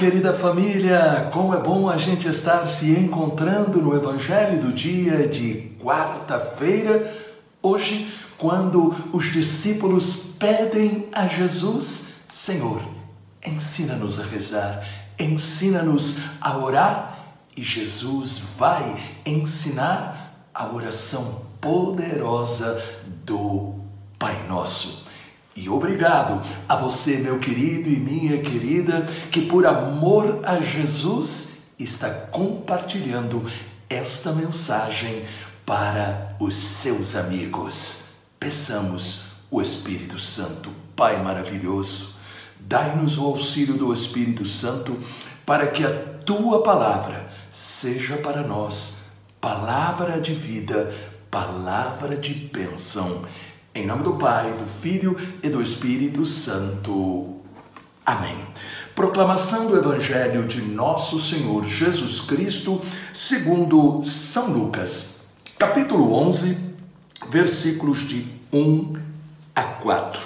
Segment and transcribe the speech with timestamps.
[0.00, 1.28] querida família!
[1.30, 7.14] Como é bom a gente estar se encontrando no Evangelho do dia de quarta-feira,
[7.62, 12.82] hoje, quando os discípulos pedem a Jesus: Senhor,
[13.46, 14.82] ensina-nos a rezar,
[15.18, 22.82] ensina-nos a orar, e Jesus vai ensinar a oração poderosa
[23.26, 23.74] do
[24.18, 24.99] Pai Nosso.
[25.54, 32.08] E obrigado a você, meu querido e minha querida, que por amor a Jesus está
[32.08, 33.44] compartilhando
[33.88, 35.24] esta mensagem
[35.66, 38.10] para os seus amigos.
[38.38, 42.14] Peçamos o Espírito Santo, Pai maravilhoso,
[42.58, 45.02] dai-nos o auxílio do Espírito Santo
[45.46, 45.90] para que a
[46.24, 49.06] tua palavra seja para nós
[49.40, 50.94] palavra de vida,
[51.30, 53.24] palavra de bênção
[53.74, 57.36] em nome do Pai, do Filho e do Espírito Santo.
[58.04, 58.36] Amém.
[58.94, 62.82] Proclamação do Evangelho de Nosso Senhor Jesus Cristo,
[63.14, 65.20] segundo São Lucas,
[65.56, 66.58] capítulo 11,
[67.28, 68.94] versículos de 1
[69.54, 70.20] a 4.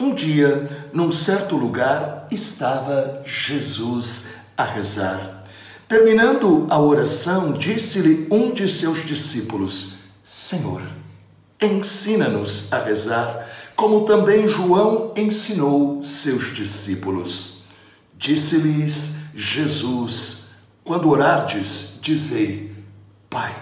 [0.00, 5.44] Um dia, num certo lugar, estava Jesus a rezar.
[5.86, 10.82] Terminando a oração, disse-lhe um de seus discípulos: Senhor,
[11.60, 17.62] ensina-nos a rezar, como também João ensinou seus discípulos.
[18.16, 20.50] Disse-lhes Jesus:
[20.84, 22.74] Quando orardes, dizei:
[23.28, 23.54] Pai,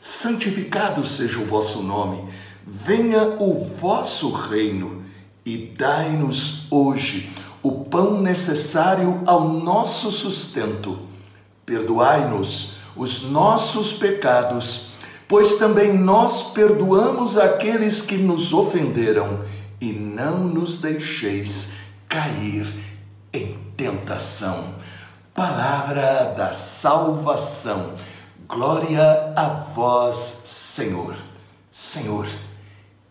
[0.00, 2.28] santificado seja o vosso nome,
[2.66, 5.04] venha o vosso reino
[5.44, 10.98] e dai-nos hoje o pão necessário ao nosso sustento.
[11.64, 14.91] Perdoai-nos os nossos pecados
[15.32, 19.42] pois também nós perdoamos aqueles que nos ofenderam,
[19.80, 21.72] e não nos deixeis
[22.06, 22.66] cair
[23.32, 24.74] em tentação.
[25.34, 27.94] Palavra da salvação.
[28.46, 31.16] Glória a vós, Senhor.
[31.70, 32.28] Senhor,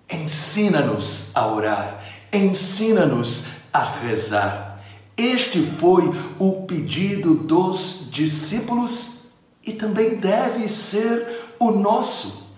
[0.08, 4.80] ensina-nos a orar, ensina-nos a rezar.
[5.18, 6.04] Este foi
[6.38, 9.22] o pedido dos discípulos
[9.66, 12.56] e também deve ser o nosso.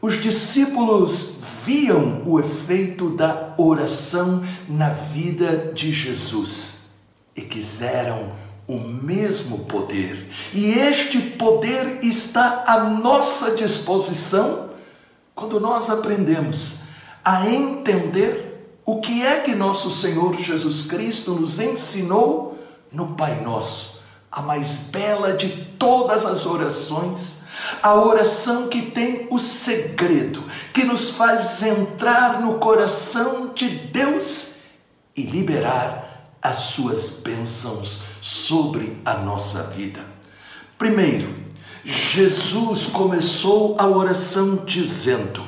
[0.00, 6.90] Os discípulos viam o efeito da oração na vida de Jesus
[7.34, 8.32] e quiseram
[8.68, 10.28] o mesmo poder.
[10.52, 14.70] E este poder está à nossa disposição
[15.34, 16.82] quando nós aprendemos
[17.24, 22.58] a entender o que é que nosso Senhor Jesus Cristo nos ensinou
[22.92, 23.94] no Pai Nosso
[24.34, 27.43] a mais bela de todas as orações,
[27.82, 30.42] a oração que tem o segredo,
[30.72, 34.60] que nos faz entrar no coração de Deus
[35.16, 40.04] e liberar as suas bênçãos sobre a nossa vida.
[40.76, 41.34] Primeiro,
[41.84, 45.44] Jesus começou a oração dizendo: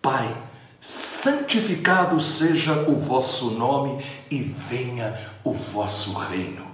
[0.00, 0.36] Pai,
[0.80, 6.66] santificado seja o vosso nome e venha o vosso reino.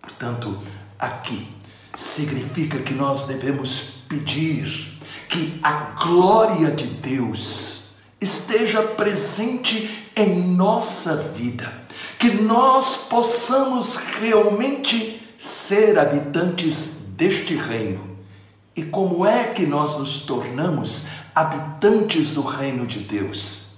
[0.00, 0.60] Portanto,
[0.98, 1.46] aqui
[1.94, 5.72] significa que nós devemos pedir que a
[6.02, 11.72] glória de Deus esteja presente em nossa vida,
[12.18, 18.16] que nós possamos realmente ser habitantes deste reino.
[18.76, 23.74] E como é que nós nos tornamos habitantes do reino de Deus?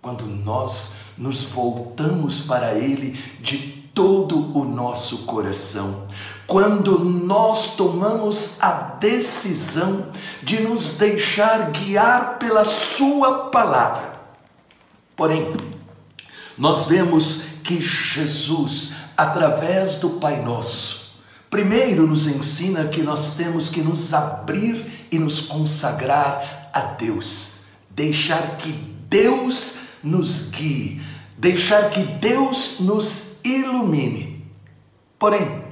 [0.00, 6.06] Quando nós nos voltamos para Ele de todo o nosso coração.
[6.46, 10.06] Quando nós tomamos a decisão
[10.42, 14.12] de nos deixar guiar pela Sua palavra.
[15.14, 15.54] Porém,
[16.56, 23.82] nós vemos que Jesus, através do Pai Nosso, primeiro nos ensina que nós temos que
[23.82, 28.72] nos abrir e nos consagrar a Deus, deixar que
[29.10, 31.02] Deus nos guie,
[31.36, 34.44] deixar que Deus nos ilumine.
[35.18, 35.64] Porém,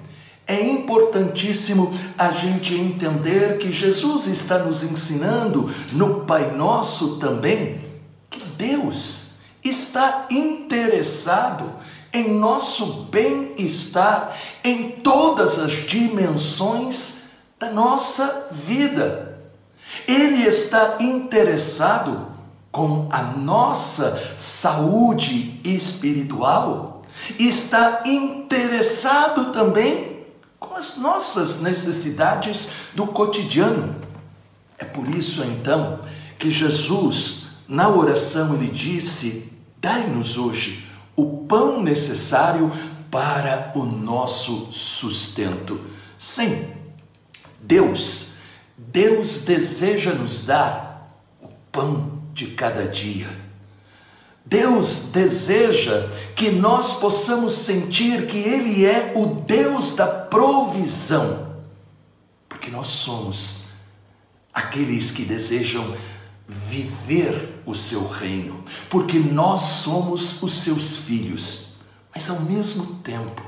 [0.47, 7.81] é importantíssimo a gente entender que Jesus está nos ensinando no Pai Nosso também
[8.31, 11.70] que Deus está interessado
[12.12, 17.29] em nosso bem-estar em todas as dimensões
[17.59, 19.38] da nossa vida.
[20.06, 22.29] Ele está interessado
[22.71, 26.98] com a nossa saúde espiritual
[27.39, 30.27] está interessado também
[30.59, 33.97] com as nossas necessidades do cotidiano.
[34.79, 36.01] É por isso então
[36.39, 42.73] que Jesus, na oração, ele disse: Dai-nos hoje o pão necessário
[43.11, 45.81] para o nosso sustento.
[46.19, 46.67] Sim,
[47.61, 48.35] Deus,
[48.77, 51.09] Deus deseja nos dar
[51.41, 53.48] o pão de cada dia.
[54.49, 61.53] Deus deseja que nós possamos sentir que Ele é o Deus da provisão,
[62.49, 63.65] porque nós somos
[64.53, 65.95] aqueles que desejam
[66.49, 71.75] viver o seu reino, porque nós somos os seus filhos.
[72.15, 73.43] Mas ao mesmo tempo,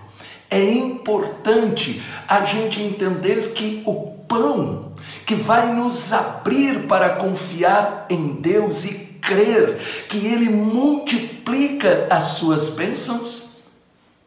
[0.51, 4.93] é importante a gente entender que o pão
[5.25, 12.71] que vai nos abrir para confiar em Deus e crer que Ele multiplica as suas
[12.71, 13.51] bênçãos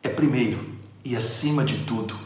[0.02, 0.74] é primeiro
[1.04, 2.18] e acima de tudo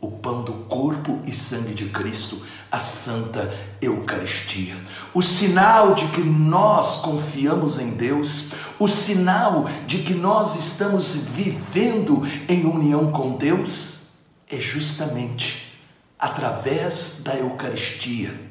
[0.00, 2.40] o pão do corpo e sangue de Cristo,
[2.70, 3.52] a Santa
[3.82, 4.76] Eucaristia.
[5.12, 12.22] O sinal de que nós confiamos em Deus, o sinal de que nós estamos vivendo
[12.48, 14.10] em união com Deus,
[14.48, 15.80] é justamente
[16.16, 18.47] através da Eucaristia.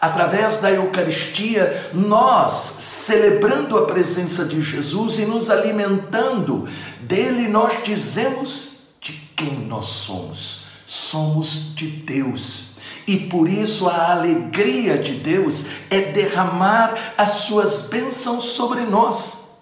[0.00, 6.68] Através da Eucaristia, nós celebrando a presença de Jesus e nos alimentando
[7.00, 10.68] dele, nós dizemos de quem nós somos.
[10.86, 12.78] Somos de Deus.
[13.08, 19.58] E por isso a alegria de Deus é derramar as suas bênçãos sobre nós.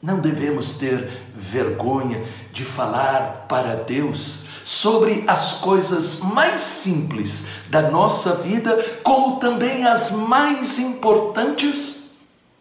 [0.00, 4.47] Não devemos ter vergonha de falar para Deus
[4.78, 12.12] sobre as coisas mais simples da nossa vida, como também as mais importantes,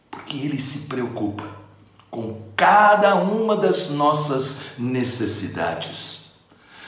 [0.10, 1.44] porque Ele se preocupa
[2.10, 6.38] com cada uma das nossas necessidades.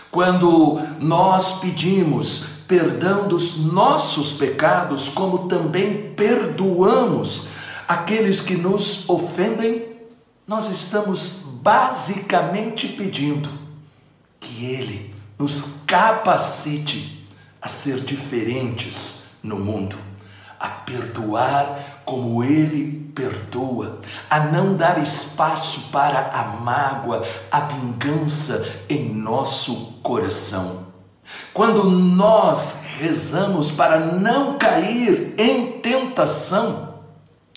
[0.09, 7.49] Quando nós pedimos perdão dos nossos pecados, como também perdoamos
[7.87, 9.89] aqueles que nos ofendem,
[10.47, 13.47] nós estamos basicamente pedindo
[14.39, 17.25] que Ele nos capacite
[17.61, 19.95] a ser diferentes no mundo,
[20.59, 29.13] a perdoar como Ele perdoa, a não dar espaço para a mágoa, a vingança em
[29.13, 30.87] nosso coração.
[31.53, 36.95] Quando nós rezamos para não cair em tentação,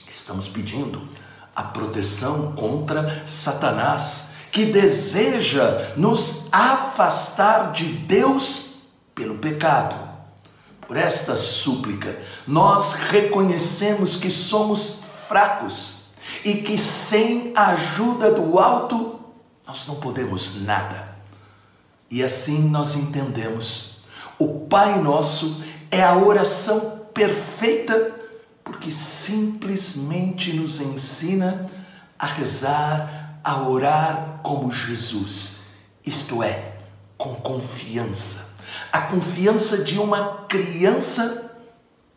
[0.08, 1.08] estamos pedindo
[1.55, 8.75] a proteção contra Satanás, que deseja nos afastar de Deus
[9.14, 9.96] pelo pecado.
[10.87, 16.08] Por esta súplica, nós reconhecemos que somos fracos
[16.44, 19.19] e que sem a ajuda do alto
[19.66, 21.16] nós não podemos nada.
[22.10, 24.02] E assim nós entendemos:
[24.38, 28.20] o Pai Nosso é a oração perfeita
[28.62, 31.70] porque simplesmente nos ensina
[32.19, 35.65] a rezar, a orar como Jesus,
[36.05, 36.77] isto é,
[37.17, 38.53] com confiança.
[38.93, 41.53] A confiança de uma criança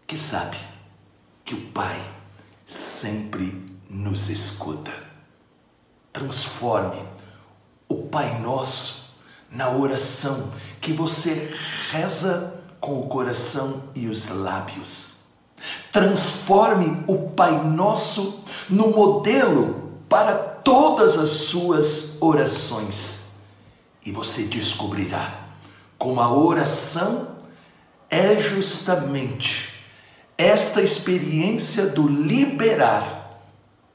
[0.08, 0.58] que sabe
[1.44, 2.02] que o Pai
[2.66, 4.92] sempre nos escuta.
[6.12, 7.04] Transforme
[7.88, 9.16] o Pai Nosso
[9.52, 11.54] na oração que você
[11.92, 15.16] reza com o coração e os lábios.
[15.92, 23.36] Transforme o Pai Nosso no modelo para todas as suas orações
[24.04, 25.46] e você descobrirá
[25.96, 27.38] como a oração
[28.10, 29.86] é justamente
[30.38, 33.40] esta experiência do liberar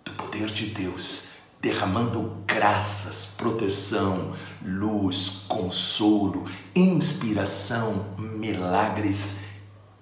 [0.05, 4.33] do poder de Deus, derramando graças, proteção,
[4.65, 9.41] luz, consolo, inspiração, milagres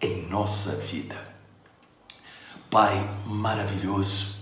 [0.01, 1.17] em nossa vida.
[2.71, 2.95] Pai
[3.25, 4.38] maravilhoso,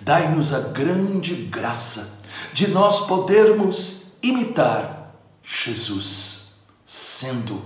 [0.00, 2.18] dai-nos a grande graça
[2.52, 7.62] de nós podermos imitar Jesus, sendo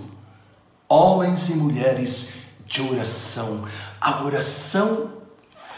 [0.87, 2.33] homens e mulheres
[2.65, 3.65] de oração,
[3.99, 5.13] a oração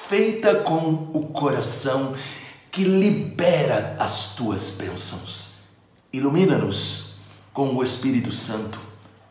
[0.08, 2.16] feita com o coração
[2.72, 5.56] que libera as tuas bênçãos.
[6.12, 7.16] Ilumina-nos
[7.54, 8.80] com o Espírito Santo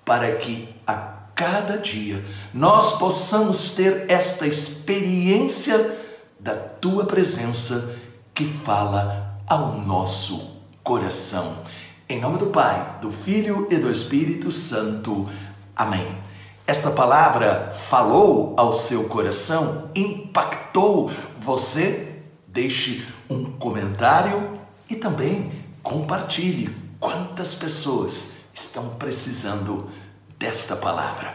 [0.05, 0.95] para que a
[1.35, 6.04] cada dia nós possamos ter esta experiência
[6.45, 7.97] da tua presença
[8.35, 11.57] que fala ao nosso coração.
[12.07, 15.27] Em nome do Pai, do Filho e do Espírito Santo.
[15.75, 16.07] Amém.
[16.67, 22.21] Esta palavra falou ao seu coração, impactou você?
[22.47, 24.53] Deixe um comentário
[24.91, 25.51] e também
[25.83, 29.91] compartilhe quantas pessoas estão precisando
[30.39, 31.35] desta palavra.